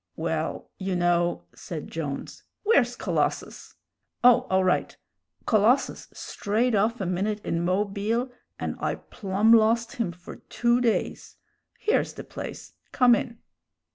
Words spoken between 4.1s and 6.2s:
Oh! all right. Colossus